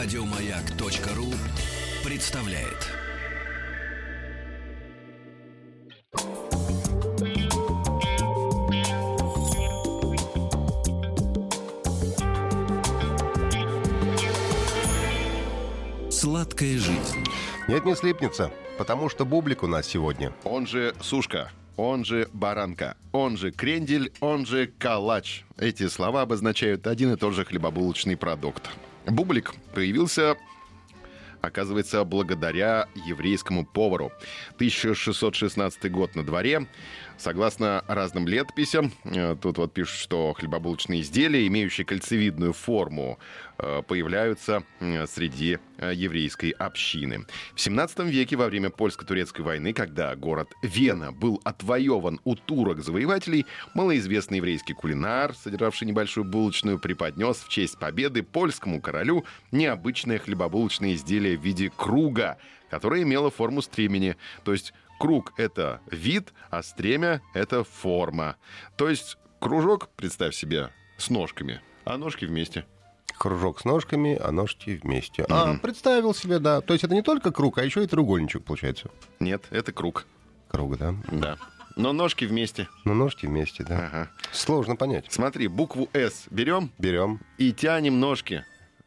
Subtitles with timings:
[0.00, 1.26] Радиомаяк.ру
[2.08, 2.86] представляет.
[16.12, 16.94] Сладкая жизнь.
[17.66, 20.32] Нет, не слипнется, потому что бублик у нас сегодня.
[20.44, 25.42] Он же сушка, он же баранка, он же крендель, он же калач.
[25.56, 28.70] Эти слова обозначают один и тот же хлебобулочный продукт.
[29.10, 30.36] Бублик появился
[31.40, 34.12] оказывается, благодаря еврейскому повару.
[34.56, 36.66] 1616 год на дворе.
[37.18, 43.18] Согласно разным летописям, э, тут вот пишут, что хлебобулочные изделия, имеющие кольцевидную форму,
[43.58, 45.58] э, появляются э, среди
[45.92, 47.24] еврейской общины.
[47.54, 54.38] В 17 веке, во время польско-турецкой войны, когда город Вена был отвоеван у турок-завоевателей, малоизвестный
[54.38, 61.42] еврейский кулинар, содержавший небольшую булочную, преподнес в честь победы польскому королю необычное хлебобулочное изделие в
[61.42, 62.38] виде круга,
[62.70, 68.36] которое имело форму стремени, то есть Круг— это вид, а стремя— это форма.
[68.76, 72.66] То есть кружок, представь себе, с ножками, а ножки вместе.
[73.16, 75.22] Кружок с ножками, а ножки вместе.
[75.22, 75.56] Mm-hmm.
[75.56, 76.60] А, представил себе, да.
[76.60, 78.90] То есть это не только круг, а еще и треугольничек получается.
[79.20, 80.04] Нет, это круг.
[80.48, 80.94] Круг, да?
[81.12, 81.38] Да.
[81.76, 82.68] Но ножки вместе.
[82.84, 83.86] Но ножки вместе, да.
[83.86, 84.10] Ага.
[84.32, 85.06] Сложно понять.
[85.10, 86.72] Смотри, букву «С» берем.
[86.78, 87.20] Берем.
[87.38, 88.44] И тянем ножки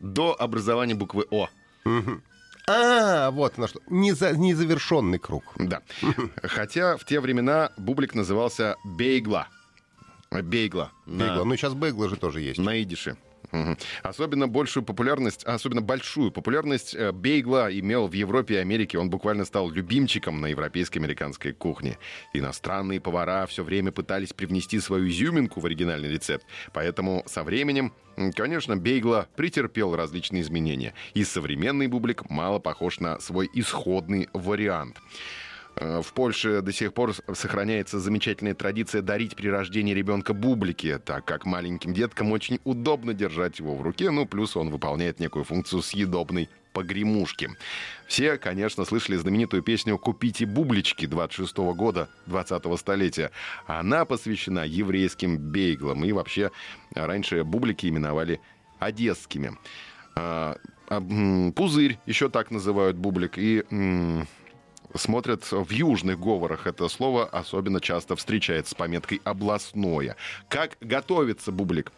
[0.00, 1.48] до образования буквы «О».
[1.84, 2.20] Угу.
[2.66, 3.80] А, вот на что.
[3.88, 5.44] Неза, незавершенный круг.
[5.58, 5.82] Да.
[6.42, 9.48] Хотя в те времена бублик назывался бейгла.
[10.30, 10.90] Бейгла.
[11.06, 11.36] Бейгла.
[11.36, 11.44] На...
[11.44, 12.58] Ну, сейчас бейгла же тоже есть.
[12.58, 13.16] На идише.
[14.02, 18.98] Особенно большую популярность, особенно большую популярность э, бейгла имел в Европе и Америке.
[18.98, 21.98] Он буквально стал любимчиком на европейской американской кухне.
[22.32, 26.46] Иностранные повара все время пытались привнести свою изюминку в оригинальный рецепт.
[26.72, 27.92] Поэтому со временем,
[28.34, 30.94] конечно, бейгла претерпел различные изменения.
[31.14, 34.98] И современный бублик мало похож на свой исходный вариант.
[35.76, 41.24] Э, в Польше до сих пор сохраняется замечательная традиция дарить при рождении ребенка бублики, так
[41.24, 45.82] как маленьким деткам очень удобно держать его в руке, ну, плюс он выполняет некую функцию
[45.82, 47.50] съедобной погремушки.
[48.06, 53.30] Все, конечно, слышали знаменитую песню «Купите бублички» 26 -го года 20-го столетия.
[53.66, 56.04] Она посвящена еврейским бейглам.
[56.04, 56.50] И вообще
[56.94, 58.40] раньше бублики именовали
[58.80, 59.56] одесскими.
[60.16, 60.56] А,
[60.88, 61.00] а,
[61.54, 63.38] пузырь, еще так называют бублик.
[63.38, 63.64] И
[64.94, 66.66] смотрят в южных говорах.
[66.66, 70.16] Это слово особенно часто встречается с пометкой «областное».
[70.48, 71.92] Как готовится бублик?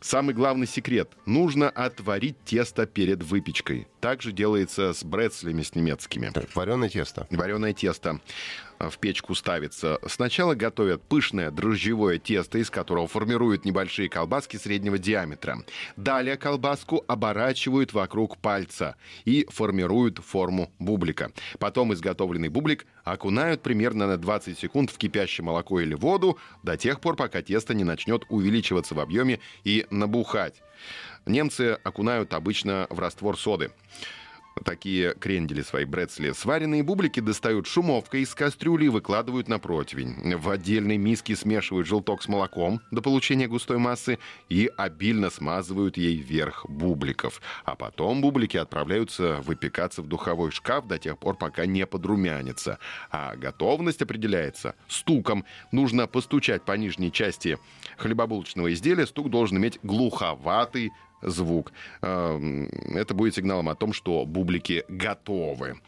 [0.00, 1.10] Самый главный секрет.
[1.26, 3.86] Нужно отварить тесто перед выпечкой.
[4.00, 6.32] Также делается с брецлями с немецкими.
[6.54, 7.26] Вареное тесто.
[7.30, 8.20] Вареное тесто
[8.88, 9.98] в печку ставится.
[10.06, 15.58] Сначала готовят пышное дрожжевое тесто, из которого формируют небольшие колбаски среднего диаметра.
[15.96, 21.32] Далее колбаску оборачивают вокруг пальца и формируют форму бублика.
[21.58, 27.00] Потом изготовленный бублик окунают примерно на 20 секунд в кипящее молоко или воду до тех
[27.00, 30.62] пор, пока тесто не начнет увеличиваться в объеме и набухать.
[31.26, 33.70] Немцы окунают обычно в раствор соды
[34.64, 36.32] такие крендели свои брецли.
[36.32, 40.36] Сваренные бублики достают шумовкой из кастрюли и выкладывают на противень.
[40.36, 44.18] В отдельной миске смешивают желток с молоком до получения густой массы
[44.48, 47.40] и обильно смазывают ей верх бубликов.
[47.64, 52.78] А потом бублики отправляются выпекаться в духовой шкаф до тех пор, пока не подрумянится.
[53.10, 55.44] А готовность определяется стуком.
[55.72, 57.58] Нужно постучать по нижней части
[57.96, 59.06] хлебобулочного изделия.
[59.06, 61.72] Стук должен иметь глуховатый звук.
[62.02, 65.80] Эм, это будет сигналом о том, что бублики готовы.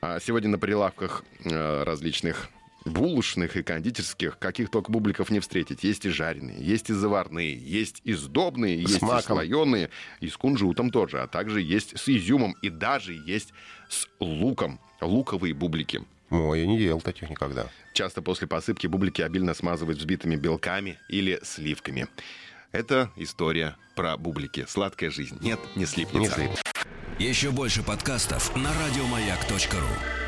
[0.00, 2.50] А сегодня на прилавках э, различных
[2.84, 5.84] булочных и кондитерских, каких только бубликов не встретить.
[5.84, 9.18] Есть и жареные, есть и заварные, есть и сдобные, с есть маком.
[9.18, 9.90] и слоеные,
[10.20, 13.52] и с кунжутом тоже, а также есть с изюмом, и даже есть
[13.88, 16.02] с луком, луковые бублики.
[16.30, 17.66] Ой, я не ел таких никогда.
[17.92, 22.08] Часто после посыпки бублики обильно смазывают взбитыми белками или сливками.
[22.74, 24.66] Это история про бублики.
[24.68, 25.38] Сладкая жизнь.
[25.40, 26.40] Нет, не слипнется.
[26.40, 26.58] Не слип.
[27.20, 30.23] Еще больше подкастов на радиомаяк.ру